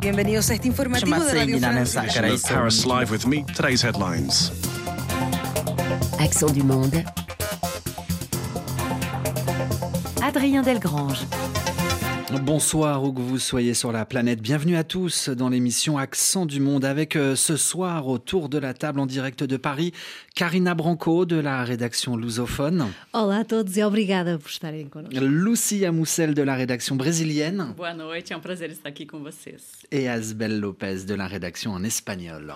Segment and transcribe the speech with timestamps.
[0.00, 2.04] Bienvenidos a este informativo de Radio Francia.
[2.48, 3.44] Paris Live with me.
[3.54, 4.52] Today's headlines.
[6.18, 7.04] Accent du monde.
[10.20, 11.26] Adrien Delgrange.
[12.40, 14.40] Bonsoir où que vous soyez sur la planète.
[14.40, 18.72] Bienvenue à tous dans l'émission Accent du Monde avec euh, ce soir autour de la
[18.72, 19.92] table en direct de Paris,
[20.34, 22.86] Karina Branco de la rédaction lusophone.
[23.12, 25.20] Olá a todos e obrigada por estarem connosco.
[25.20, 27.74] Lucia Moussel de la rédaction brésilienne.
[27.76, 29.62] Boa noite, é um prazer estar aqui com vocês.
[29.90, 32.54] Et Asbel Lopez de la rédaction en espagnol.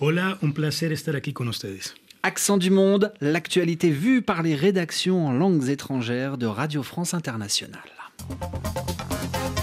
[0.00, 1.94] Hola, un placer estar aquí con ustedes.
[2.22, 7.95] Accent du Monde, l'actualité vue par les rédactions en langues étrangères de Radio France Internationale.
[8.28, 9.55] Thank you.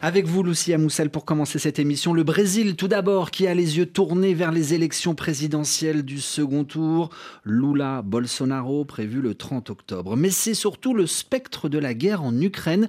[0.00, 3.78] Avec vous, Lucia Moussel, pour commencer cette émission, le Brésil tout d'abord, qui a les
[3.78, 7.10] yeux tournés vers les élections présidentielles du second tour.
[7.44, 10.16] Lula Bolsonaro, prévu le 30 octobre.
[10.16, 12.88] Mais c'est surtout le spectre de la guerre en Ukraine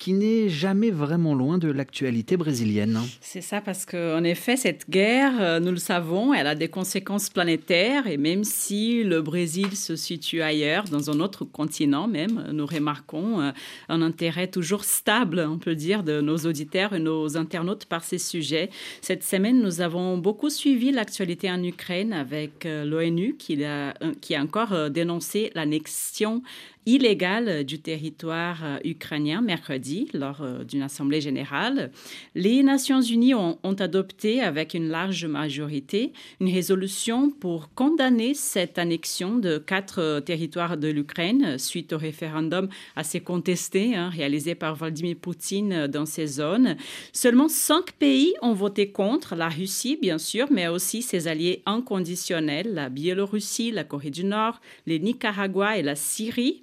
[0.00, 3.00] qui n'est jamais vraiment loin de l'actualité brésilienne.
[3.20, 7.30] C'est ça, parce qu'en effet, cette guerre, euh, nous le savons, elle a des conséquences
[7.30, 8.08] planétaires.
[8.08, 13.40] Et même si le Brésil se situe ailleurs, dans un autre continent même, nous remarquons
[13.40, 13.50] euh,
[13.88, 18.18] un intérêt toujours stable, on peut dire, de nos auditeurs et nos internautes par ces
[18.18, 18.70] sujets.
[19.00, 24.34] Cette semaine, nous avons beaucoup suivi l'actualité en Ukraine avec euh, l'ONU qui a, qui
[24.34, 26.42] a encore dénoncé l'annexion
[26.88, 31.90] illégale du territoire euh, ukrainien mercredi lors euh, d'une assemblée générale.
[32.34, 39.36] Les Nations unies ont, adopté avec une large majorité une résolution pour condamner cette annexion
[39.36, 45.16] de quatre euh, territoires de l'Ukraine suite au référendum assez contesté hein, réalisé par Vladimir
[45.20, 46.76] Poutine dans ces zones.
[47.12, 52.72] Seulement cinq pays ont voté contre, la Russie bien sûr, mais aussi ses alliés inconditionnels,
[52.72, 56.62] la Biélorussie, la Corée du Nord, les Nicaragua et la Syrie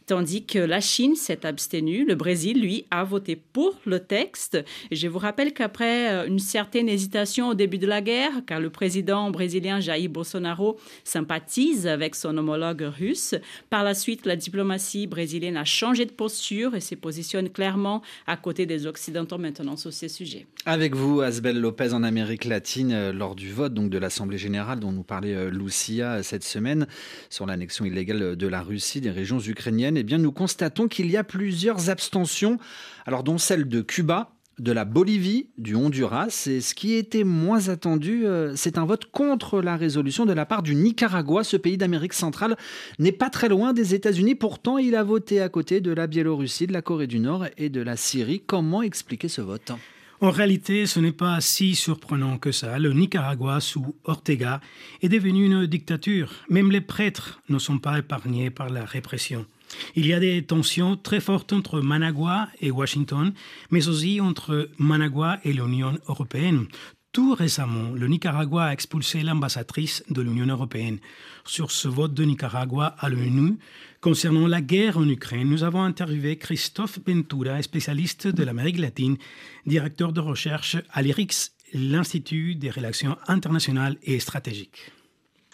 [0.11, 2.03] tandis que la Chine s'est abstenue.
[2.05, 4.61] Le Brésil, lui, a voté pour le texte.
[4.91, 8.69] Je vous rappelle qu'après euh, une certaine hésitation au début de la guerre, car le
[8.69, 13.35] président brésilien Jair Bolsonaro sympathise avec son homologue russe,
[13.69, 18.35] par la suite, la diplomatie brésilienne a changé de posture et se positionne clairement à
[18.35, 20.45] côté des Occidentaux maintenant sur ces sujets.
[20.65, 24.81] Avec vous, Asbel Lopez, en Amérique latine, euh, lors du vote donc, de l'Assemblée générale
[24.81, 26.85] dont nous parlait euh, Lucia cette semaine
[27.29, 31.17] sur l'annexion illégale de la Russie des régions ukrainiennes, eh bien, nous constatons qu'il y
[31.17, 32.57] a plusieurs abstentions,
[33.05, 36.47] alors dont celle de Cuba, de la Bolivie, du Honduras.
[36.47, 40.47] Et ce qui était moins attendu, euh, c'est un vote contre la résolution de la
[40.47, 41.43] part du Nicaragua.
[41.43, 42.57] Ce pays d'Amérique centrale
[42.97, 44.33] n'est pas très loin des États-Unis.
[44.33, 47.69] Pourtant, il a voté à côté de la Biélorussie, de la Corée du Nord et
[47.69, 48.41] de la Syrie.
[48.45, 49.71] Comment expliquer ce vote?
[50.19, 52.77] En réalité, ce n'est pas si surprenant que ça.
[52.77, 54.61] Le Nicaragua, sous Ortega,
[55.01, 56.31] est devenu une dictature.
[56.49, 59.47] Même les prêtres ne sont pas épargnés par la répression.
[59.95, 63.33] Il y a des tensions très fortes entre Managua et Washington,
[63.69, 66.67] mais aussi entre Managua et l'Union européenne.
[67.11, 70.99] Tout récemment, le Nicaragua a expulsé l'ambassadrice de l'Union européenne.
[71.43, 73.57] Sur ce vote de Nicaragua à l'ONU,
[73.99, 79.17] concernant la guerre en Ukraine, nous avons interviewé Christophe Ventura, spécialiste de l'Amérique latine,
[79.65, 84.93] directeur de recherche à l'IRIX, l'Institut des relations internationales et stratégiques.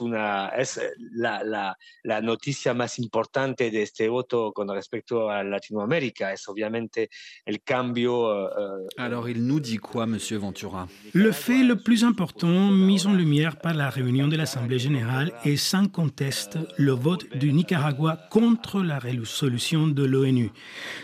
[0.02, 0.80] Una, es
[1.14, 6.34] la, la, la, noticia más importante de este voto con respecto a Latinoamérica.
[6.34, 7.10] Es obviamente
[7.46, 8.48] el cambio.
[8.48, 10.88] Uh, Alors, il nous dit quoi, Monsieur Ventura?
[11.14, 15.58] Le fait le plus important mis en lumière par la réunion de l'Assemblée générale est
[15.58, 20.52] sans conteste le vote du Nicaragua contre la résolution de l'ONU.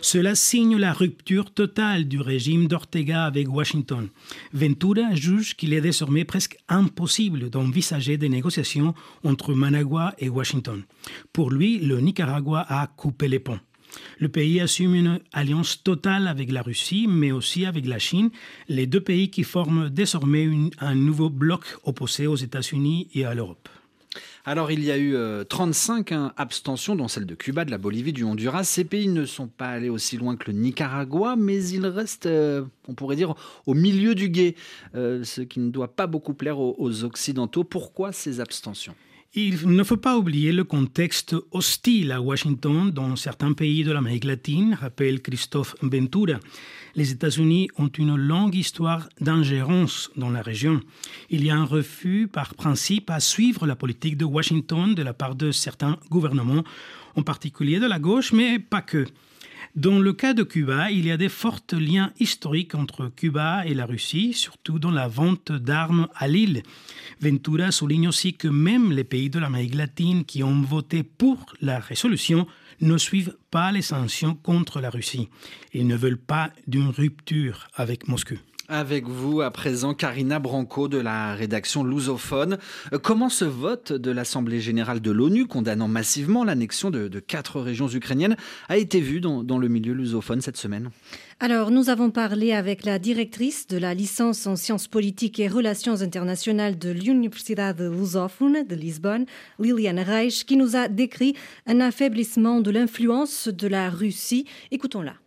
[0.02, 4.10] Cela signe la rupture totale du régime d'Ortega avec Washington.
[4.52, 8.83] Ventura juge qu'il est désormais presque impossible d'envisager des négociations
[9.24, 10.84] entre Managua et Washington.
[11.32, 13.60] Pour lui, le Nicaragua a coupé les ponts.
[14.18, 18.32] Le pays assume une alliance totale avec la Russie, mais aussi avec la Chine,
[18.68, 20.50] les deux pays qui forment désormais
[20.80, 23.70] un nouveau bloc opposé aux États-Unis et à l'Europe.
[24.46, 25.16] Alors il y a eu
[25.48, 28.64] 35 euh, hein, abstentions, dont celle de Cuba, de la Bolivie, du Honduras.
[28.64, 32.64] Ces pays ne sont pas allés aussi loin que le Nicaragua, mais ils restent, euh,
[32.88, 33.36] on pourrait dire,
[33.66, 34.56] au milieu du guet,
[34.96, 37.64] euh, ce qui ne doit pas beaucoup plaire aux, aux Occidentaux.
[37.64, 38.96] Pourquoi ces abstentions?
[39.36, 44.26] Il ne faut pas oublier le contexte hostile à Washington dans certains pays de l'Amérique
[44.26, 46.40] latine, rappelle Christophe Ventura.
[46.96, 50.82] Les États-Unis ont une longue histoire d'ingérence dans la région.
[51.32, 55.14] Il y a un refus par principe à suivre la politique de Washington de la
[55.14, 56.64] part de certains gouvernements,
[57.16, 59.06] en particulier de la gauche, mais pas que.
[59.76, 63.74] Dans le cas de Cuba, il y a des forts liens historiques entre Cuba et
[63.74, 66.62] la Russie, surtout dans la vente d'armes à l'île.
[67.20, 71.80] Ventura souligne aussi que même les pays de l'Amérique latine qui ont voté pour la
[71.80, 72.46] résolution
[72.82, 75.30] ne suivent pas les sanctions contre la Russie.
[75.74, 78.38] Ils ne veulent pas d'une rupture avec Moscou.
[78.70, 82.58] Avec vous à présent, Karina Branco de la rédaction Lusophone.
[82.94, 87.90] Euh, comment ce vote de l'Assemblée générale de l'ONU condamnant massivement l'annexion de, quatre régions
[87.90, 88.38] ukrainiennes
[88.70, 90.92] a été vu dans, le milieu lusophone cette semaine?
[91.42, 96.02] Alors, nous avons parlé avec la directrice de la licence en sciences politiques et relations
[96.02, 99.26] internationales de l'Université Lusophone de Lisbonne,
[99.60, 101.36] Liliane Reich, qui nous a décrit
[101.68, 104.46] un affaiblissement de l'influence de la Russie.
[104.72, 105.23] Écoutons-la.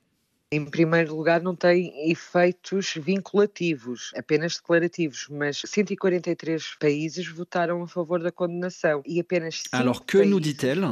[0.52, 7.88] Em primeiro lugar, não tem efeitos vinculativos, apenas declarativos, mas 143 e países votaram a
[7.88, 10.86] favor da condenação e apenas Alors que nous dit-elle?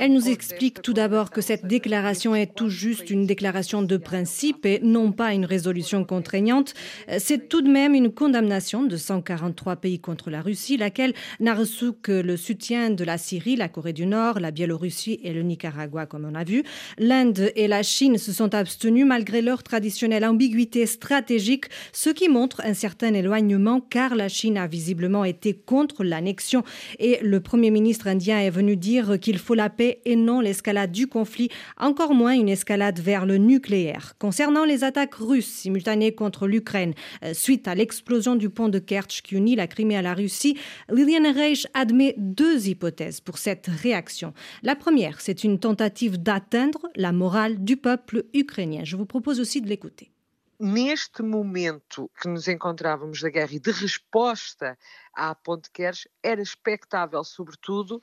[0.00, 4.66] Elle nous explique tout d'abord que cette déclaration est tout juste une déclaration de principe
[4.66, 6.74] et non pas une résolution contraignante.
[7.20, 11.92] C'est tout de même une condamnation de 143 pays contre la Russie, laquelle n'a reçu
[11.92, 16.06] que le soutien de la Syrie, la Corée du Nord, la Biélorussie et le Nicaragua,
[16.06, 16.64] comme on a vu.
[16.98, 22.60] L'Inde et la Chine se sont abstenus malgré leur traditionnelle ambiguïté stratégique, ce qui montre
[22.64, 26.64] un certain éloignement car la Chine a visiblement été contre l'annexion
[26.98, 30.92] et le Premier ministre indien est venu dire qu'il faut la paix et non l'escalade
[30.92, 31.48] du conflit,
[31.78, 34.14] encore moins une escalade vers le nucléaire.
[34.18, 36.94] Concernant les attaques russes simultanées contre l'Ukraine
[37.24, 40.56] euh, suite à l'explosion du pont de Kerch qui unit la Crimée à la Russie,
[40.90, 44.32] Liliane Reich admet deux hypothèses pour cette réaction.
[44.62, 48.84] La première, c'est une tentative d'atteindre la morale du peuple ukrainien.
[48.86, 50.12] Je vous propose aussi de l'écouter.
[50.60, 54.78] Neste momento que nos encontrávamos da guerra e de resposta
[55.12, 58.00] à Ponte Queres, era expectável, sobretudo,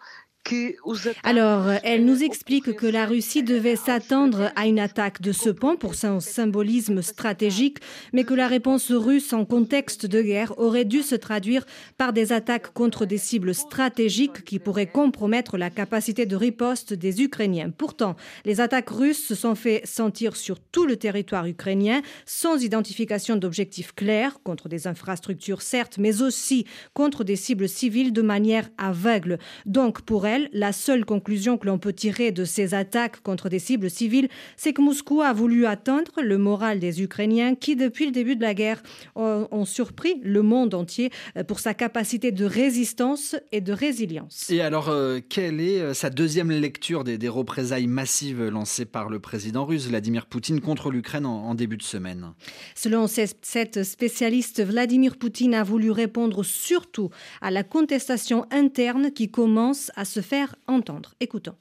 [1.23, 5.77] Alors, elle nous explique que la Russie devait s'attendre à une attaque de ce pont
[5.77, 7.77] pour son symbolisme stratégique,
[8.11, 11.65] mais que la réponse russe en contexte de guerre aurait dû se traduire
[11.97, 17.21] par des attaques contre des cibles stratégiques qui pourraient compromettre la capacité de riposte des
[17.21, 17.69] Ukrainiens.
[17.69, 23.37] Pourtant, les attaques russes se sont fait sentir sur tout le territoire ukrainien, sans identification
[23.37, 29.39] d'objectifs clairs, contre des infrastructures certes, mais aussi contre des cibles civiles de manière aveugle.
[29.65, 33.59] Donc, pour elle, la seule conclusion que l'on peut tirer de ces attaques contre des
[33.59, 38.11] cibles civiles, c'est que Moscou a voulu atteindre le moral des Ukrainiens qui, depuis le
[38.11, 38.81] début de la guerre,
[39.15, 44.49] ont, surpris le monde entier euh, pour sa capacité de résistance et de résilience.
[44.49, 49.19] Et alors, euh, quelle est euh, sa deuxième lecture des, représailles massives lancées par le
[49.19, 52.33] président russe Vladimir Poutine contre l'Ukraine en, début de semaine?
[52.75, 57.09] Selon cette spécialiste, Vladimir Poutine a voulu répondre surtout
[57.41, 61.13] à la contestation interne qui commence à se faire entendre.
[61.19, 61.55] Écoutons.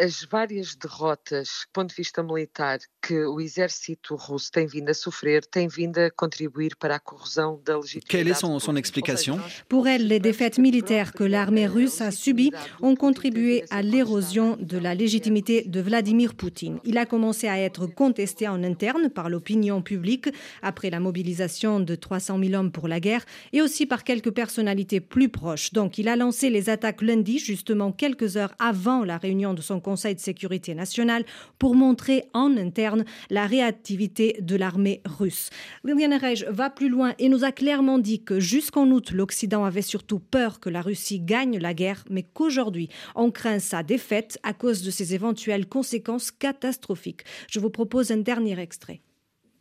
[0.00, 4.94] As várias derrotas, do ponto de vista militar, que o exército russo tem vindo a
[4.94, 8.08] sofrer, tem vindo a contribuir para a corrosão da legitimidade.
[8.08, 9.38] Quelle est son, son explication?
[9.68, 14.78] Pour elle, les défaites militaires que l'armée russe a subies ont contribué à l'érosion de
[14.78, 16.80] la légitimité de Vladimir Poutine.
[16.84, 20.28] Il a commencé à être contesté en interne par l'opinion publique
[20.62, 25.00] après la mobilisation de 300 000 hommes pour la guerre et aussi par quelques personnalités
[25.00, 25.72] plus proches.
[25.72, 29.80] Donc, il a lancé les attaques lundi, justement quelques heures avant la réunion de son
[29.90, 31.24] Conseil de sécurité nationale
[31.58, 35.50] pour montrer en interne la réactivité de l'armée russe.
[35.82, 39.82] Liliane Reich va plus loin et nous a clairement dit que jusqu'en août, l'Occident avait
[39.82, 44.52] surtout peur que la Russie gagne la guerre, mais qu'aujourd'hui, on craint sa défaite à
[44.52, 47.24] cause de ses éventuelles conséquences catastrophiques.
[47.50, 49.00] Je vous propose un dernier extrait.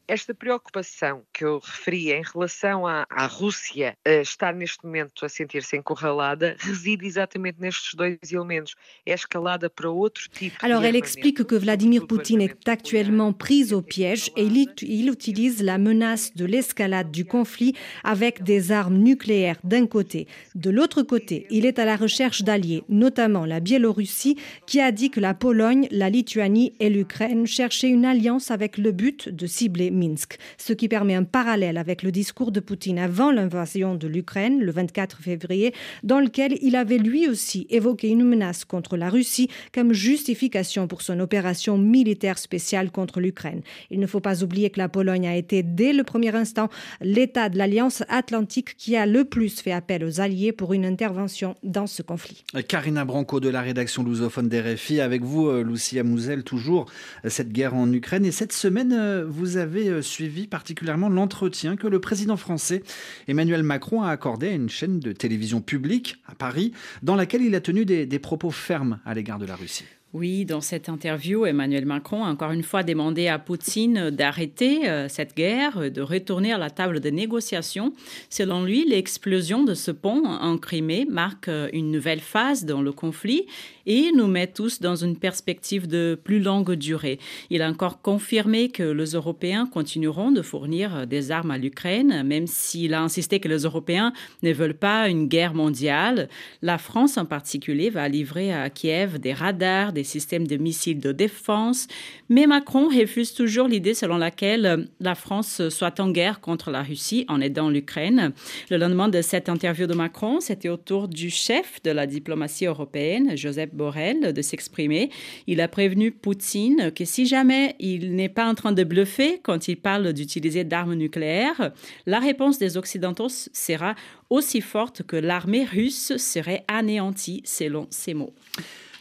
[0.09, 5.29] Esta preocupação que eu referi em relação à, à Rússia uh, estar neste momento a
[5.29, 8.73] sentir-se encurralada reside exatamente nestes dois elementos.
[9.05, 13.83] É escalada para outro tipo Alors, elle explique que Vladimir Poutine est actuellement pris au
[13.83, 19.59] piège et il, il utilise la menace de l'escalade du conflit avec des armes nucléaires
[19.63, 20.27] d'un côté.
[20.55, 25.11] De l'autre côté, il est à la recherche d'alliés, notamment la Biélorussie, qui a dit
[25.11, 29.98] que la Pologne, la Lituanie et l'Ukraine cherchaient une alliance avec le but de cibler
[29.99, 34.59] Minsk, ce qui permet un parallèle avec le discours de Poutine avant l'invasion de l'Ukraine
[34.61, 39.49] le 24 février, dans lequel il avait lui aussi évoqué une menace contre la Russie
[39.73, 43.61] comme justification pour son opération militaire spéciale contre l'Ukraine.
[43.91, 46.69] Il ne faut pas oublier que la Pologne a été dès le premier instant
[47.01, 51.55] l'État de l'Alliance atlantique qui a le plus fait appel aux alliés pour une intervention
[51.63, 52.43] dans ce conflit.
[52.67, 56.85] Karina Branco de la rédaction lusophone d'RFI, avec vous, euh, Lucia Mouzel, toujours
[57.25, 58.25] euh, cette guerre en Ukraine.
[58.25, 62.83] Et cette semaine, euh, vous avez euh, suivi particulièrement l'entretien que le président français
[63.27, 67.55] Emmanuel Macron a accordé à une chaîne de télévision publique à Paris, dans laquelle il
[67.55, 69.85] a tenu des, propos fermes à l'égard de la Russie.
[70.11, 75.07] Oui, dans cette interview, Emmanuel Macron a encore une fois demandé à Poutine d'arrêter euh,
[75.07, 77.93] cette guerre, de retourner à la table de négociation.
[78.31, 82.91] Selon lui, l'explosion de ce pont en Crimée marque euh, une nouvelle phase dans le
[82.91, 83.45] conflit
[83.85, 87.19] et nous met tous dans une perspective de plus longue durée.
[87.51, 92.23] Il a encore confirmé que les Européens continueront de fournir euh, des armes à l'Ukraine,
[92.23, 94.11] même s'il a insisté que les Européens
[94.41, 96.29] ne veulent pas une guerre mondiale.
[96.63, 101.11] La France en particulier va livrer à Kiev des radars, des systèmes de missiles de
[101.11, 101.87] défense.
[102.29, 107.25] Mais Macron refuse toujours l'idée selon laquelle la France soit en guerre contre la Russie
[107.27, 108.33] en aidant l'Ukraine.
[108.69, 112.65] Le lendemain de cette interview de Macron, c'était au tour du chef de la diplomatie
[112.65, 115.09] européenne, Joseph Borrell, de s'exprimer.
[115.47, 119.67] Il a prévenu Poutine que si jamais il n'est pas en train de bluffer quand
[119.67, 121.71] il parle d'utiliser d'armes nucléaires,
[122.05, 123.95] la réponse des Occidentaux sera
[124.29, 128.33] aussi forte que l'armée russe serait anéantie, selon ses mots.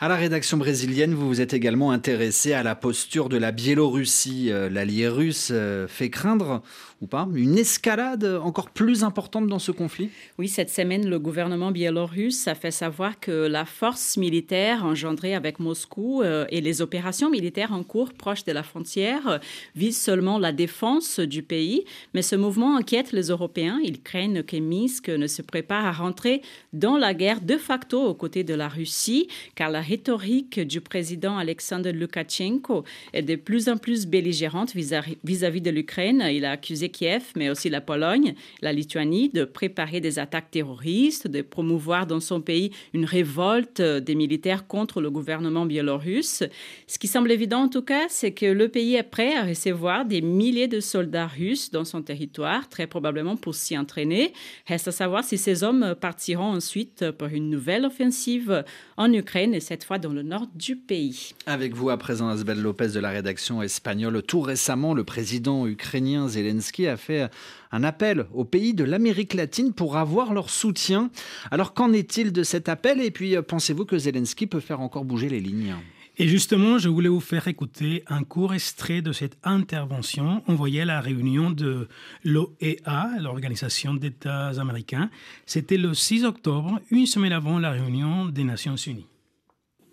[0.00, 4.52] À la rédaction brésilienne, vous vous êtes également intéressé à la posture de la Biélorussie.
[4.52, 6.62] Euh, l'allié russe euh, fait craindre
[7.00, 11.71] ou pas Une escalade encore plus importante dans ce conflit Oui, cette semaine, le gouvernement
[11.71, 17.31] biélorusse a fait savoir que la force militaire engendrée avec Moscou euh, et les opérations
[17.31, 19.38] militaires en cours proches de la frontière euh,
[19.76, 21.85] visent seulement la défense du pays.
[22.14, 23.78] Mais ce mouvement inquiète les Européens.
[23.85, 28.14] Ils craignent que Minsk ne se prépare à rentrer dans la guerre de facto aux
[28.14, 33.76] côtés de la Russie, car la rhétorique du président Alexander Lukashenko est de plus en
[33.76, 36.25] plus belligérante vis-à-vis de l'Ukraine.
[36.31, 41.26] Il a accusé Kiev, mais aussi la Pologne, la Lituanie, de préparer des attaques terroristes,
[41.26, 46.42] de promouvoir dans son pays une révolte des militaires contre le gouvernement biélorusse.
[46.87, 50.04] Ce qui semble évident en tout cas, c'est que le pays est prêt à recevoir
[50.04, 54.33] des milliers de soldats russes dans son territoire, très probablement pour s'y entraîner.
[54.66, 58.64] Reste à savoir si ces hommes partiront ensuite pour une nouvelle offensive
[58.97, 61.33] en Ukraine et cette fois dans le nord du pays.
[61.47, 64.23] Avec vous à présent, Asbel Lopez de la rédaction espagnole.
[64.23, 67.29] Tout récemment, le président ukrainien Zelensky a fait
[67.73, 71.11] un appel aux pays de l'Amérique latine pour avoir leur soutien.
[71.51, 73.01] Alors qu'en est-il de cet appel?
[73.01, 75.75] Et puis pensez-vous que Zelensky peut faire encore bouger les lignes?
[76.21, 80.85] Et justement, je voulais vous faire écouter un court extrait de cette intervention envoyée à
[80.85, 81.87] la réunion de
[82.25, 85.11] l'OEA, l'Organisation d'États américains.
[85.47, 89.07] C'était le 6 octobre, une semaine avant la réunion des Nations Unies.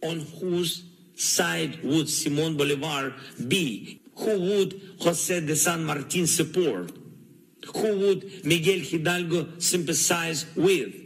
[0.01, 3.99] On whose side would Simon Bolivar be?
[4.17, 6.91] Who would José de San Martín support?
[7.73, 11.05] Who would Miguel Hidalgo sympathize with?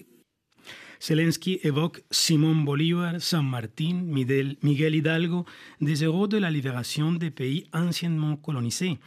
[1.02, 5.46] Zelensky évoque Simón Bolívar, San Martín, Miguel, Miguel Hidalgo,
[5.80, 9.00] des héros de la libération des pays anciennement colonisés.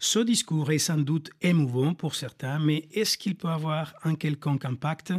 [0.00, 4.64] Ce discours est sans doute émouvant pour certains, mais est-ce qu'il peut avoir un quelconque
[4.64, 5.12] impact?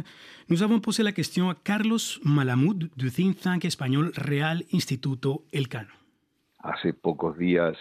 [0.50, 5.88] Nous avons posé la question à Carlos Malamud du think tank espagnol Real Instituto Elcano.
[6.62, 7.76] Hace pocos días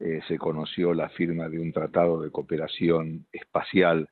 [0.00, 4.08] eh, se conoció la firma de un tratado de cooperación espacial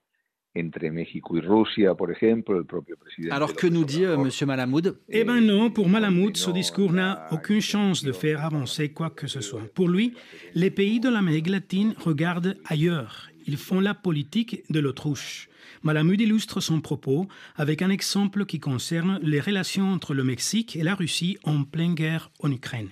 [0.56, 3.34] entre México y Rusia, por ejemplo, el propio président.
[3.34, 4.30] Alors que nous dit euh, M.
[4.46, 9.10] Malamoud Eh bien non, pour Malamoud, ce discours n'a aucune chance de faire avancer quoi
[9.10, 9.62] que ce soit.
[9.74, 10.14] Pour lui,
[10.54, 13.28] les pays de l'Amérique latine regardent ailleurs.
[13.46, 15.48] Ils font la politique de l'autruche.
[15.82, 20.82] Malamud illustre son propos avec un exemple qui concerne les relations entre le Mexique et
[20.82, 22.88] la Russie en pleine guerre en Ukraine.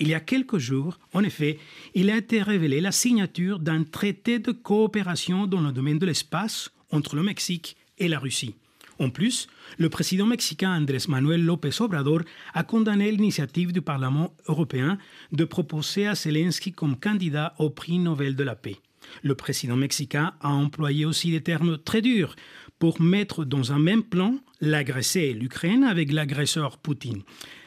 [0.00, 1.58] Il y a quelques jours, en effet,
[1.94, 6.70] il a été révélé la signature d'un traité de coopération dans le domaine de l'espace
[6.92, 8.54] entre le Mexique et la Russie.
[9.00, 12.20] En plus, le président mexicain Andrés Manuel López Obrador
[12.54, 14.98] a condamné l'initiative du Parlement européen
[15.32, 18.76] de proposer à Zelensky comme candidat au prix Nobel de la paix.
[19.22, 22.36] Le président mexicain a employé aussi des termes très durs
[22.78, 27.22] pour mettre dans un même plan l'agressé, l'Ukraine, avec l'agresseur Poutine,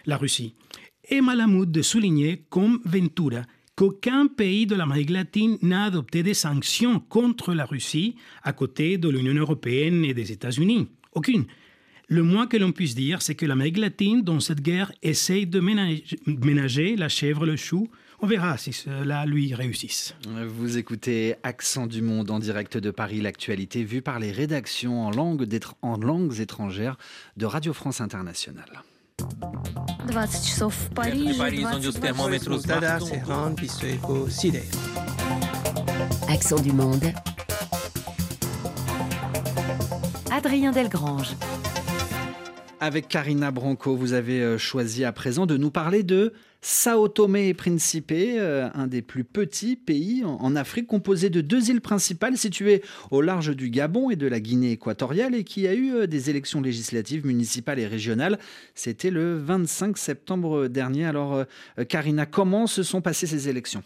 [0.05, 0.53] la Russie
[1.11, 3.41] et Malamoud de souligner, comme Ventura,
[3.75, 9.09] qu'aucun pays de l'Amérique latine n'a adopté des sanctions contre la Russie à côté de
[9.09, 10.87] l'Union européenne et des États-Unis.
[11.13, 11.45] Aucune.
[12.07, 15.59] Le moins que l'on puisse dire, c'est que l'Amérique latine, dans cette guerre, essaye de
[15.59, 17.89] ménager, la chèvre, le chou.
[18.19, 20.15] On verra si cela lui réussisse.
[20.47, 25.11] Vous écoutez Accent du Monde en direct de Paris, l'actualité vue par les rédactions en
[25.11, 26.97] langues étrangères
[27.37, 28.83] de Radio France Internationale.
[30.06, 31.42] 20 часов в Париже.
[36.28, 37.12] Accent du monde.
[40.30, 41.36] Adrien Delgrange.
[42.80, 47.47] Avec Karina Branco, vous avez euh, choisi à présent de nous parler de Sao Tomé
[47.47, 52.37] et Principe, euh, un des plus petits pays en Afrique, composé de deux îles principales
[52.37, 56.05] situées au large du Gabon et de la Guinée équatoriale et qui a eu euh,
[56.05, 58.37] des élections législatives municipales et régionales.
[58.75, 61.05] C'était le 25 septembre dernier.
[61.05, 63.81] Alors, euh, Karina, comment se sont passées ces élections?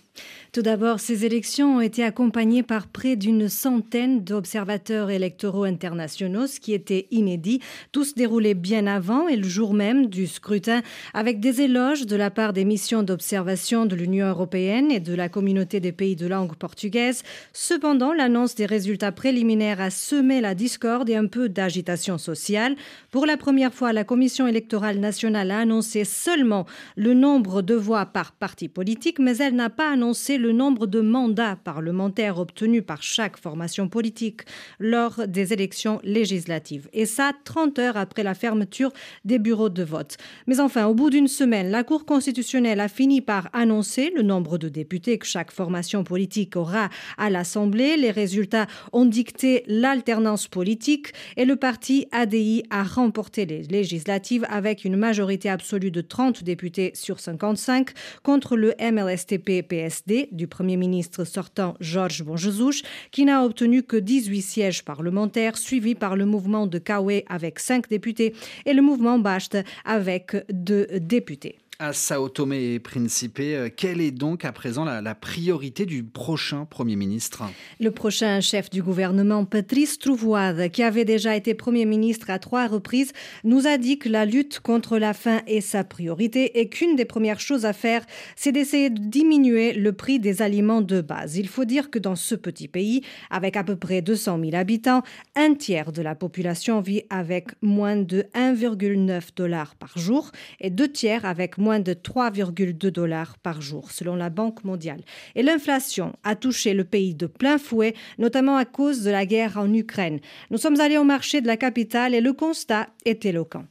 [0.52, 6.60] Tout d'abord, ces élections ont été accompagnées par près d'une centaine d'observateurs électoraux internationaux, ce
[6.60, 7.62] qui était inédit.
[7.94, 10.82] Tous déroulés bien avant et le jour même du scrutin,
[11.14, 15.30] avec des éloges de la part des missions d'observation de l'Union européenne et de la
[15.30, 17.24] communauté des pays de langue portugaise.
[17.54, 22.76] Cependant, l'annonce des résultats préliminaires a semé la discorde et un peu d'agitation sociale.
[23.12, 28.06] Pour la première fois, la Commission électorale nationale a annoncé seulement le nombre de voix
[28.06, 33.04] par parti politique, mais elle n'a pas annoncé le nombre de mandats parlementaires obtenus par
[33.04, 34.42] chaque formation politique
[34.80, 36.90] lors des élections législatives.
[36.94, 38.92] Et ça, 30 heures après la fermeture
[39.24, 40.18] des bureaux de vote.
[40.48, 44.58] Mais enfin, au bout d'une semaine, la Cour constitutionnelle a fini par annoncer le nombre
[44.58, 47.98] de députés que chaque formation politique aura à l'Assemblée.
[47.98, 54.86] Les résultats ont dicté l'alternance politique et le parti ADI a remporté les législatives avec
[54.86, 57.90] une majorité absolue de 30 députés sur 55
[58.24, 64.86] contre le MLSTP-PSD du Premier ministre sortant Georges Bonjezouche qui n'a obtenu que 18 sièges
[64.86, 68.34] parlementaires suivi par le mouvement de Kawe avec 5 députés
[68.66, 73.42] et le mouvement Basht avec 2 députés à Sao Tomé et Principe.
[73.76, 77.44] Quelle est donc à présent la, priorité du prochain Premier ministre?
[77.80, 82.68] Le prochain chef du gouvernement, Patrice Trouvoide, qui avait déjà été Premier ministre à trois
[82.68, 83.12] reprises,
[83.44, 87.06] nous a dit que la lutte contre la faim est sa priorité et qu'une des
[87.06, 88.06] premières choses à faire,
[88.36, 91.36] c'est d'essayer de diminuer le prix des aliments de base.
[91.38, 95.04] Il faut dire que dans ce petit pays, avec à peu près 200 000 habitants,
[95.36, 100.92] un tiers de la population vit avec moins de 1,9 dollars par jour et deux
[100.92, 105.02] tiers avec moins de 3,2 dollars par jour, selon la Banque mondiale.
[105.34, 109.58] Et l'inflation a touché le pays de plein fouet, notamment à cause de la guerre
[109.58, 110.20] en Ukraine.
[110.52, 113.66] Nous sommes allés au marché de la capitale et le constat est éloquent.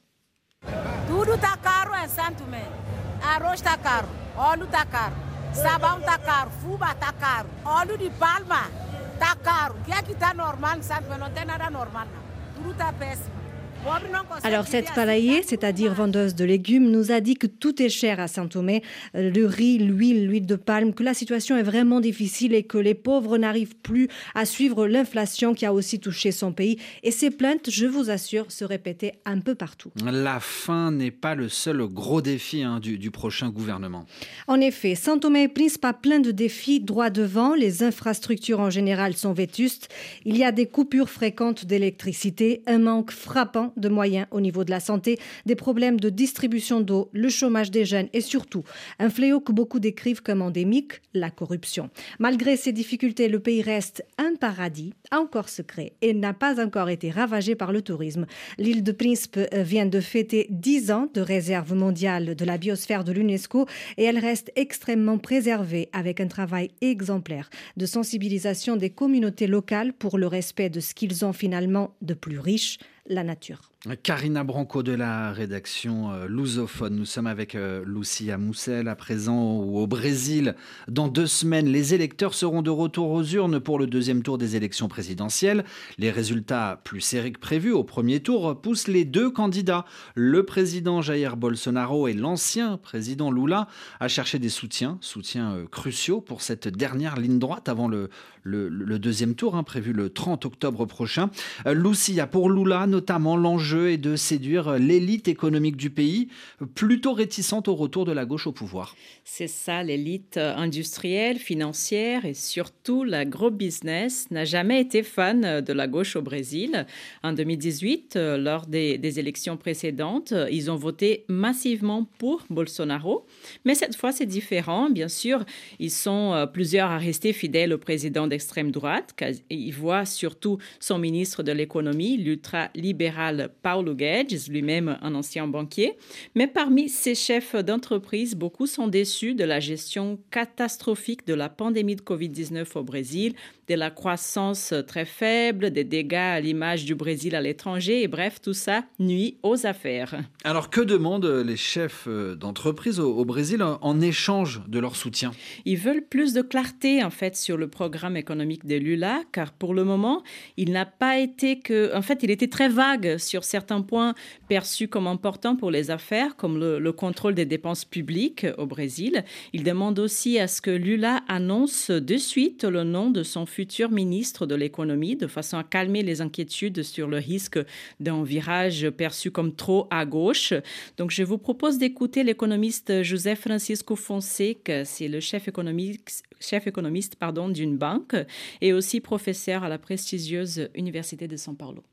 [14.42, 18.28] Alors cette palaillée, c'est-à-dire vendeuse de légumes, nous a dit que tout est cher à
[18.28, 18.82] Saint-Thomé,
[19.14, 22.94] le riz, l'huile, l'huile de palme, que la situation est vraiment difficile et que les
[22.94, 26.78] pauvres n'arrivent plus à suivre l'inflation qui a aussi touché son pays.
[27.02, 29.90] Et ces plaintes, je vous assure, se répétaient un peu partout.
[30.04, 34.06] La faim n'est pas le seul gros défi hein, du, prochain gouvernement.
[34.48, 37.54] En effet, Saint-Thomé prise pas plein de défis droit devant.
[37.54, 39.88] Les infrastructures en général sont vétustes.
[40.24, 44.70] Il y a des coupures fréquentes d'électricité, un manque frappant de moyens au niveau de
[44.70, 48.64] la santé, des problèmes de distribution d'eau, le chômage des jeunes et surtout
[48.98, 51.90] un fléau que beaucoup décrivent comme endémique, la corruption.
[52.18, 57.10] Malgré ces difficultés, le pays reste un paradis encore secret et n'a pas encore été
[57.10, 58.26] ravagé par le tourisme.
[58.58, 63.04] L'île de Príncipe euh, vient de fêter 10 ans de réserve mondiale de la biosphère
[63.04, 69.46] de l'UNESCO et elle reste extrêmement préservée avec un travail exemplaire de sensibilisation des communautés
[69.46, 73.73] locales pour le respect de ce qu'ils ont finalement de plus riche, la nature.
[74.02, 76.96] Karina Branco de la rédaction euh, Lusophone.
[76.96, 80.54] Nous sommes avec euh, Lucia Moussel à présent au Brésil.
[80.88, 84.56] Dans deux semaines, les électeurs seront de retour aux urnes pour le deuxième tour des
[84.56, 85.66] élections présidentielles.
[85.98, 91.02] Les résultats plus serrés que prévus au premier tour poussent les deux candidats, le président
[91.02, 93.68] Jair Bolsonaro et l'ancien président Lula,
[94.00, 98.08] à chercher des soutiens, soutiens euh, cruciaux pour cette dernière ligne droite avant le,
[98.46, 101.28] deuxième tour, hein, prévu le 30 octobre prochain.
[101.66, 106.28] Lucia, pour Lula notamment, l'enjeu et de séduire l'élite économique du pays,
[106.74, 108.96] plutôt réticente au retour de la gauche au pouvoir.
[109.24, 116.16] C'est ça, l'élite industrielle, financière et surtout l'agro-business n'a jamais été fan de la gauche
[116.16, 116.86] au Brésil.
[117.22, 123.26] En 2018, lors des, des élections précédentes, ils ont voté massivement pour Bolsonaro.
[123.64, 124.90] Mais cette fois, c'est différent.
[124.90, 125.44] Bien sûr,
[125.78, 129.14] ils sont euh, plusieurs à rester fidèles au président d'extrême droite.
[129.50, 135.94] Ils voient surtout son ministre de l'économie, l'ultra-libéral Paulo Guedes, lui-même un ancien banquier.
[136.34, 141.96] Mais parmi ces chefs d'entreprise, beaucoup sont déçus de la gestion catastrophique de la pandémie
[141.96, 143.32] de Covid-19 au Brésil,
[143.66, 148.40] de la croissance très faible, des dégâts à l'image du Brésil à l'étranger, et bref,
[148.42, 150.20] tout ça nuit aux affaires.
[150.44, 155.30] Alors que demandent les chefs d'entreprise au, Brésil en échange de leur soutien?
[155.64, 159.72] Ils veulent plus de clarté en fait sur le programme économique de Lula, car pour
[159.72, 160.22] le moment,
[160.58, 164.14] il n'a pas été que, en fait, il était très vague sur certains points
[164.48, 169.22] perçus comme importants pour les affaires, comme le, le contrôle des dépenses publiques au Brésil.
[169.52, 173.92] Il demande aussi à ce que Lula annonce de suite le nom de son futur
[173.92, 177.60] ministre de l'économie, de façon à calmer les inquiétudes sur le risque
[178.00, 180.52] d'un virage perçu comme trop à gauche.
[180.96, 184.84] Donc, je vous propose d'écouter l'économiste José Francisco Fonseca.
[184.84, 186.08] C'est le chef économique,
[186.40, 188.16] chef économiste pardon, d'une banque
[188.60, 191.84] et aussi professeur à la prestigieuse Université de São Paulo.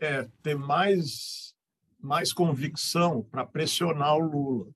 [0.00, 1.54] É, tem mais,
[1.98, 4.70] mais convicção para pressionar o Lula.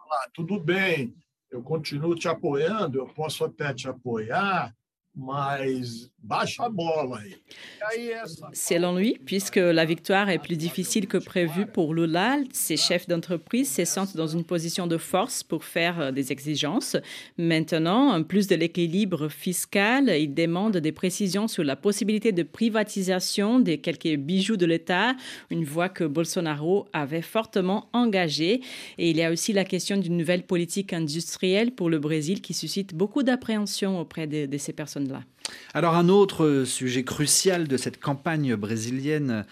[0.00, 1.14] Ah, tudo bem,
[1.50, 4.74] eu continuo te apoiando, eu posso até te apoiar,
[8.52, 13.72] Selon lui, puisque la victoire est plus difficile que prévu pour Lula, ces chefs d'entreprise
[13.72, 16.96] se sentent dans une position de force pour faire euh, des exigences.
[17.38, 23.58] Maintenant, en plus de l'équilibre fiscal, il demande des précisions sur la possibilité de privatisation
[23.58, 25.16] des quelques bijoux de l'État,
[25.50, 28.60] une voie que Bolsonaro avait fortement engagée.
[28.98, 32.54] Et il y a aussi la question d'une nouvelle politique industrielle pour le Brésil qui
[32.54, 35.08] suscite beaucoup d'appréhension auprès de, ces personnes
[35.74, 39.44] alors un autre sujet crucial de cette campagne brésilienne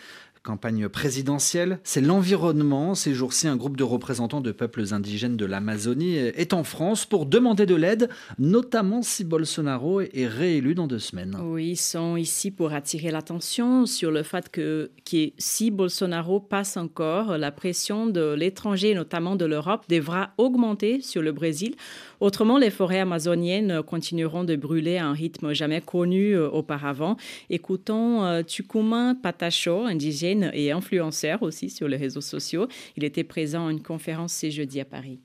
[0.43, 2.95] campagne présidentielle, c'est l'environnement.
[2.95, 7.27] Ces jours-ci, un groupe de représentants de peuples indigènes de l'Amazonie est en France pour
[7.27, 11.37] demander de l'aide, notamment si Bolsonaro est réélu dans deux semaines.
[11.43, 16.77] Oui, ils sont ici pour attirer l'attention sur le fait que, que si Bolsonaro passe
[16.77, 21.77] encore, la pression de l'étranger, notamment de l'Europe, devra augmenter sur le Brésil.
[22.21, 27.17] Autrement, les forêts amazoniennes continueront de brûler à un rythme jamais connu euh, auparavant.
[27.49, 32.69] Écoutons euh, Tucumán Patacho, indigène et influenceur aussi sur les réseaux sociaux.
[32.99, 35.19] Il était présent à une conférence ce jeudi à Paris.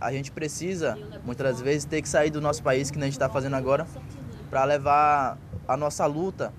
[0.00, 3.28] A gente precisa, muitas vezes, ter que sair do nosso país, que a gente está
[3.28, 3.86] fazendo agora,
[4.50, 6.52] para levar a nossa luta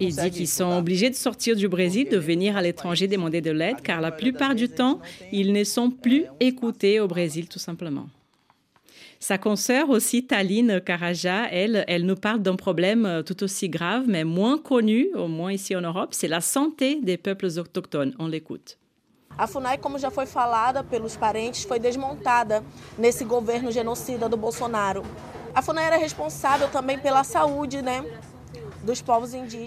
[0.00, 3.50] il dit qu'ils sont obligés de sortir du Brésil, de venir à l'étranger demander de
[3.50, 5.00] l'aide, car la plupart du temps,
[5.32, 8.08] ils ne sont plus écoutés au Brésil, tout simplement.
[9.20, 14.04] Sa consoeur aussi, Taline Karaja, elle, elle nous parle d'un problème euh, tout aussi grave,
[14.06, 18.14] mais moins connu, au moins ici en Europe, c'est la santé des peuples autochtones.
[18.18, 18.76] On l'écoute.
[19.36, 22.62] A FUNAI, como já foi falada pelos parentes, foi desmontada
[22.98, 25.02] nesse governo genocida do Bolsonaro.
[25.54, 28.04] A FUNAI era responsável também pela saúde, né?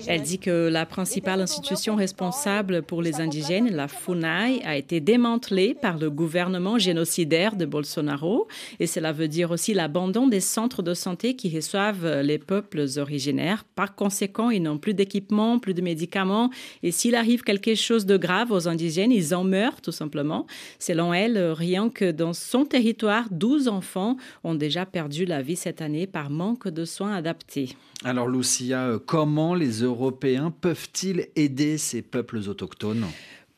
[0.08, 5.74] Elle dit que la principale institution responsable pour les indigènes, la FUNAI, a été démantelée
[5.74, 8.48] par le gouvernement génocidaire de Bolsonaro.
[8.80, 13.64] Et cela veut dire aussi l'abandon des centres de santé qui reçoivent les peuples originaires.
[13.76, 16.50] Par conséquent, ils n'ont plus d'équipement, plus de médicaments.
[16.84, 20.46] Et s'il arrive quelque chose de grave aux indigènes, ils en meurent tout simplement.
[20.80, 25.82] Selon elle, rien que dans son territoire, 12 enfants ont déjà perdu la vie cette
[25.82, 27.70] année par manque de soins adaptés.
[28.04, 33.06] Alors Lucia, comment les Européens peuvent-ils aider ces peuples autochtones?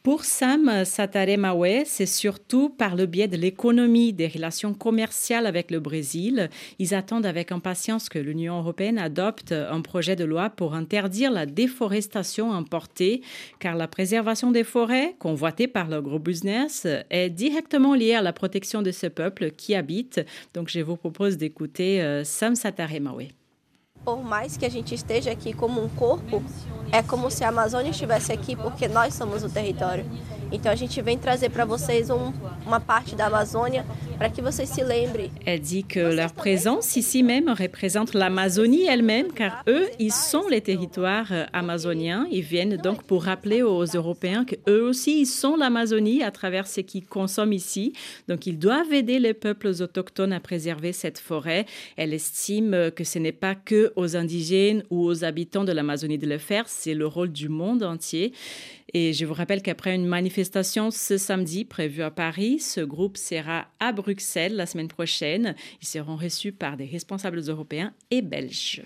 [0.01, 5.81] Pour Sam Sataremawe, c'est surtout par le biais de l'économie, des relations commerciales avec le
[5.81, 6.49] Brésil.
[6.79, 11.45] Ils attendent avec impatience que l'Union européenne adopte un projet de loi pour interdire la
[11.45, 13.21] déforestation importée,
[13.59, 18.31] car la préservation des forêts, convoitée par le gros business, est directement liée à la
[18.31, 20.21] protection de ce peuple qui habite.
[20.53, 23.38] Donc je vous propose d'écouter euh, Sam Sataremawe.
[24.09, 26.41] Por mais que a gente esteja aqui como um corpo,
[26.91, 30.03] é como se a Amazônia estivesse aqui porque nós somos o território.
[30.51, 32.33] Então a gente vem trazer para vocês um,
[32.65, 33.85] uma parte da Amazônia
[35.45, 40.59] Elle dit que leur présence ici même représente l'Amazonie elle-même, car eux, ils sont les
[40.59, 42.27] territoires euh, amazoniens.
[42.29, 46.81] Ils viennent donc pour rappeler aux Européens qu'eux aussi, ils sont l'Amazonie à travers ce
[46.81, 47.93] qu'ils consomment ici.
[48.27, 51.65] Donc ils doivent aider les peuples autochtones à préserver cette forêt.
[51.95, 56.27] Elle estime que ce n'est pas que aux indigènes ou aux habitants de l'Amazonie de
[56.27, 58.33] le faire, c'est le rôle du monde entier.
[58.93, 63.67] Et je vous rappelle qu'après une manifestation ce samedi prévue à Paris, ce groupe sera
[63.79, 65.55] à Bruxelles la semaine prochaine.
[65.81, 68.81] Ils seront reçus par des responsables européens et belges.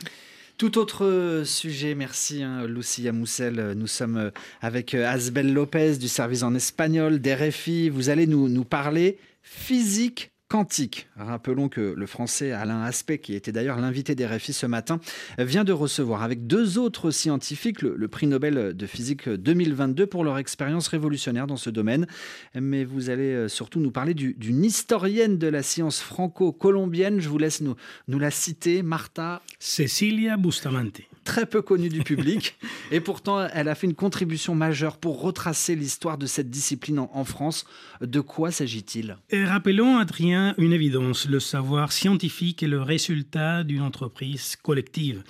[0.57, 3.73] Tout autre sujet, merci hein, Lucia Moussel.
[3.75, 7.89] Nous sommes avec Asbel Lopez du service en espagnol d'RFI.
[7.89, 11.07] Vous allez nous, nous parler physique quantique.
[11.17, 14.99] Rappelons que le français Alain Aspect, qui était d'ailleurs l'invité des RFI ce matin,
[15.39, 20.37] vient de recevoir avec deux autres scientifiques le, prix Nobel de physique 2022 pour leur
[20.37, 22.05] expérience révolutionnaire dans ce domaine.
[22.53, 27.19] Mais vous allez euh, surtout nous parler d'une historienne de la science franco-colombienne.
[27.19, 27.73] Je vous laisse nous,
[28.07, 29.41] nous la citer, Marta.
[29.57, 31.01] Cecilia Bustamante.
[31.23, 32.57] Très peu connue du public.
[32.91, 37.23] et pourtant, elle a fait une contribution majeure pour retracer l'histoire de cette discipline en,
[37.23, 37.65] France.
[38.01, 39.17] De quoi s'agit-il?
[39.31, 41.27] Rappelons, Adrien, une évidence.
[41.27, 45.23] Le savoir scientifique est le résultat d'une entreprise collective.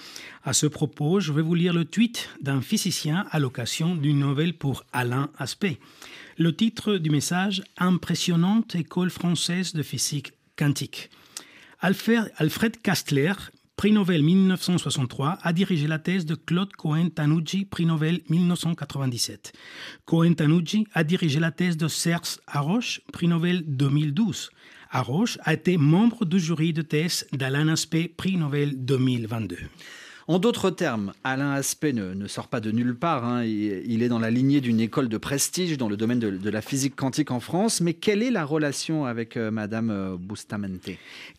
[0.44, 4.54] À ce propos, je vais vous lire le tweet d'un physicien à l'occasion d'une nouvelle
[4.54, 5.80] pour Alain Aspect.
[6.38, 11.10] Le titre du message Impressionnante école française de physique quantique.
[11.80, 13.34] Alfred Kastler,
[13.76, 19.54] prix Nobel 1963, a dirigé la thèse de Claude Cohen-Tanucci, prix Nobel 1997.
[20.06, 24.52] Cohen-Tanucci a dirigé la thèse de Serge Haroche, prix Nobel 2012.
[24.92, 29.58] Haroche a été membre du jury de thèse d'Alain Aspect, prix Nobel 2022.
[30.28, 33.26] En d'autres termes, Alain Aspect ne, sort pas de nulle part.
[33.26, 33.44] Hein.
[33.44, 36.96] Il, est dans la lignée d'une école de prestige dans le domaine de, la physique
[36.96, 37.82] quantique en France.
[37.82, 40.92] Mais quelle est la relation avec euh, Madame euh, Bustamante?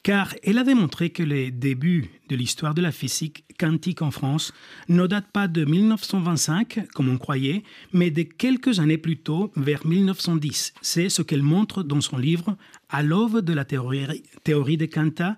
[0.02, 4.52] Car elle a démontré que les débuts de l'histoire de la physique quantique en France
[4.88, 9.86] ne datent pas de 1925, comme on croyait, mais de quelques années plus tôt, vers
[9.86, 10.74] 1910.
[10.82, 12.56] C'est ce qu'elle montre dans son livre
[12.90, 15.36] À l'aube de la théorie, théorie des quanta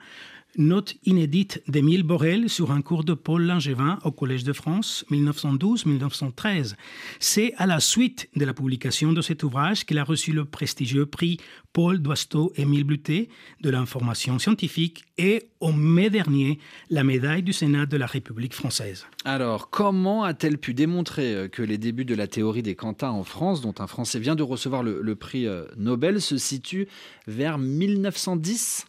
[0.58, 6.74] Note inédite d'Émile Borel sur un cours de Paul Langevin au Collège de France, 1912-1913.
[7.20, 11.06] C'est à la suite de la publication de cet ouvrage qu'il a reçu le prestigieux
[11.06, 11.38] prix
[11.72, 13.28] Paul Doisteau-Émile Bluté
[13.60, 19.06] de l'information scientifique et, au mai dernier, la médaille du Sénat de la République française.
[19.26, 23.24] Alors, comment a-t-elle pu démontrer euh, que les débuts de la théorie des quantas en
[23.24, 26.88] France, dont un Français vient de recevoir le, le prix euh, Nobel, se situent
[27.26, 28.86] vers 1910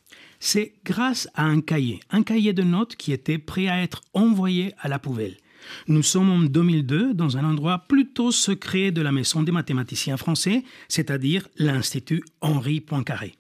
[0.48, 4.74] c'est grâce à un cahier, un cahier de notes qui était prêt à être envoyé
[4.80, 5.36] à la poubelle.
[5.90, 10.64] Nous sommes en 2002 dans un endroit plutôt secret de la Maison des mathématiciens français,
[10.88, 13.36] c'est-à-dire l'Institut Henri Poincaré.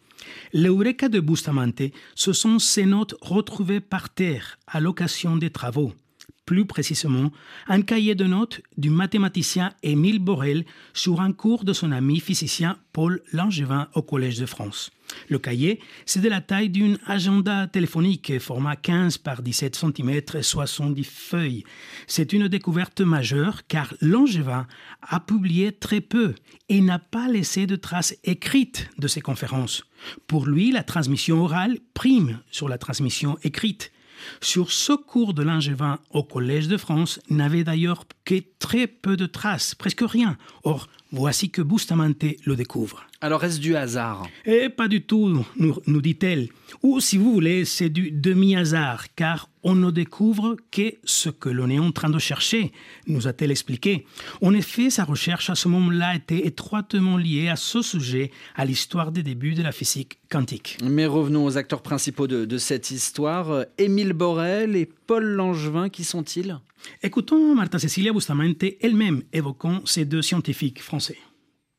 [0.52, 5.94] L'Eureka de Bustamante, ce sont ces notes retrouvées par terre à l'occasion des travaux
[6.48, 7.32] plus précisément
[7.68, 12.80] un cahier de notes du mathématicien Émile Borel sur un cours de son ami physicien
[12.94, 14.90] Paul Langevin au Collège de France.
[15.30, 20.42] Le cahier, c'est de la taille d'une agenda téléphonique, format 15 par 17 cm et
[20.42, 21.64] 70 feuilles.
[22.08, 24.68] C'est une découverte majeure car Langevin
[25.02, 26.34] a publié très peu
[26.70, 29.84] et n'a pas laissé de traces écrites de ses conférences.
[30.28, 33.92] Pour lui, la transmission orale prime sur la transmission écrite.
[34.42, 39.26] Sur ce cours de Langevin au Collège de France n'avait d'ailleurs que très peu de
[39.26, 40.38] traces, presque rien.
[40.64, 43.07] Or, voici que Bustamante le découvre.
[43.20, 44.28] Alors est-ce du hasard?
[44.46, 46.50] Eh, pas du tout, nous, dit-elle.
[46.84, 51.68] Ou si vous voulez, c'est du demi-hasard, car on ne découvre que ce que l'on
[51.70, 52.72] est en train de chercher,
[53.08, 54.06] nous a-t-elle expliqué.
[54.42, 59.12] En effet, sa recherche à ce moment-là était étroitement liée à ce sujet, à l'histoire
[59.12, 60.78] des débuts de la physique quantique.
[60.84, 63.66] Mais revenons aux acteurs principaux de, de cette histoire.
[63.80, 66.60] Émile Borel et Paul Langevin, qui sont-ils?
[67.02, 71.18] Écoutons Marta Cecilia Bustamante elle-même évoquant ces deux scientifiques français.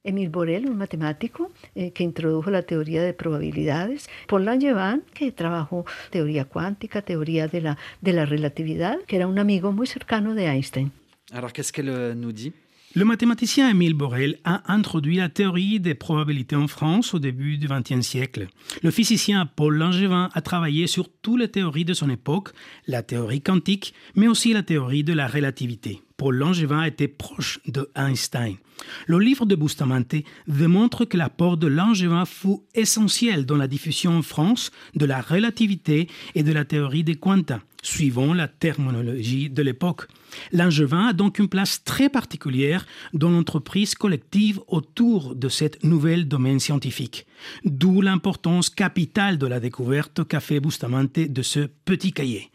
[0.08, 5.84] Emil Borel, un matemático eh, que introdujo la teoría de probabilidades, Paul Langevin, que trabajó
[6.10, 10.46] teoría cuántica, teoría de la, de la relatividad, que era un amigo muy cercano de
[10.46, 10.90] Einstein.
[11.30, 12.52] Alors, qu'est-ce qu'elle euh, nous dit?
[12.94, 17.68] Le mathématicien Émile Borel a introduit la théorie des probabilités en France au début du
[17.68, 18.48] XXe siècle.
[18.82, 22.48] Le physicien Paul Langevin a travaillé sur toutes les théories de son époque,
[22.86, 26.00] la théorie quantique, mais aussi la théorie de la relativité.
[26.18, 28.56] Paul Langevin était proche de Einstein.
[29.06, 30.16] Le livre de Bustamante
[30.48, 36.08] démontre que l'apport de Langevin fut essentiel dans la diffusion en France de la relativité
[36.34, 40.08] et de la théorie des quanta, suivant la terminologie de l'époque.
[40.50, 46.58] Langevin a donc une place très particulière dans l'entreprise collective autour de cette nouvelle domaine
[46.58, 47.26] scientifique,
[47.64, 52.50] d'où l'importance capitale de la découverte qu'a fait Bustamante de ce petit cahier.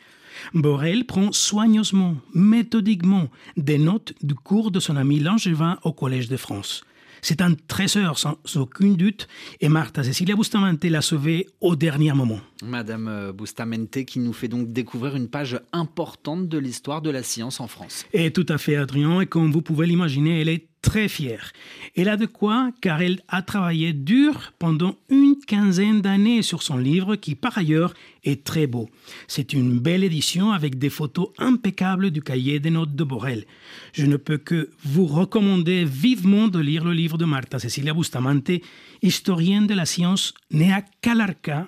[0.54, 6.38] Borel prend soigneusement, méthodiquement, des notes du cours de son ami Langevin au Collège de
[6.38, 6.84] France.
[7.24, 9.30] C'est un trésor sans aucun doute
[9.62, 12.42] et Martha Cecilia Bustamante l'a sauvé au dernier moment.
[12.62, 17.24] Madame euh, Bustamante qui nous fait donc découvrir une page importante de l'histoire de la
[17.24, 18.06] science en France.
[18.12, 21.52] Et tout à fait Adrien, et comme vous pouvez l'imaginer, elle est très fière.
[21.96, 26.78] Elle a de quoi car elle a travaillé dur pendant une quinzaine d'années sur son
[26.78, 28.90] livre qui par ailleurs est très beau.
[29.28, 33.46] C'est une belle édition avec des photos impeccables du cahier des notes de Borel.
[33.94, 38.52] Je ne peux que vous recommander vivement de lire le livre de Marta Cecilia Bustamante,
[39.02, 41.68] historienne de la science née à Calarca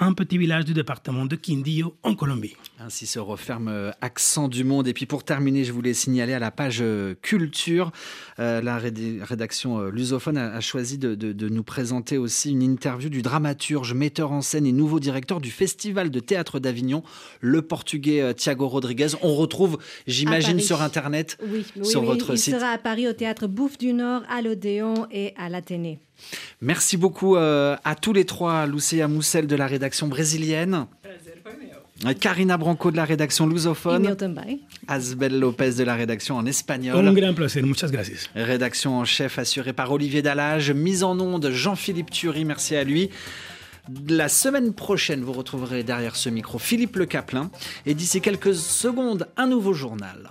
[0.00, 2.56] un petit village du département de Quindío en Colombie.
[2.78, 4.88] Ainsi se referme euh, Accent du Monde.
[4.88, 7.92] Et puis pour terminer, je voulais signaler à la page euh, culture,
[8.38, 14.32] euh, la rédaction lusophone a, choisi de, nous présenter aussi une interview du dramaturge, metteur
[14.32, 17.02] en scène et nouveau directeur du Festival de théâtre d'Avignon,
[17.40, 19.08] le portugais Thiago Rodriguez.
[19.22, 22.54] On retrouve, j'imagine, sur Internet, oui, sur votre il site.
[22.54, 25.98] Il sera à Paris au théâtre Bouffe du Nord, à l'Odéon et à l'Athénée.
[26.60, 30.86] Merci beaucoup à tous les trois, Lucia Moussel de la rédaction brésilienne.
[32.18, 34.16] Karina Branco de la rédaction lusophone.
[34.88, 37.06] Asbel Lopez de la rédaction en espagnol.
[37.06, 38.30] Un grand plaisir, muchas gracias.
[38.34, 40.70] Rédaction en chef assurée par Olivier Dallage.
[40.72, 43.10] Mise en onde Jean-Philippe Thury, merci à lui.
[44.08, 47.50] La semaine prochaine, vous retrouverez derrière ce micro Philippe Le Caplin.
[47.84, 50.30] Et d'ici quelques secondes, un nouveau journal.